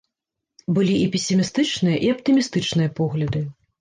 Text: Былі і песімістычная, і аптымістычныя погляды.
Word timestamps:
Былі 0.77 0.95
і 1.01 1.03
песімістычная, 1.15 1.97
і 2.07 2.09
аптымістычныя 2.17 2.93
погляды. 3.03 3.45